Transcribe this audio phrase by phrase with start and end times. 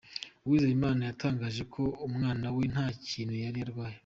[0.45, 3.97] Uwizeyimana yatangaje ko umwana we nta n’ikintu yari arwaye.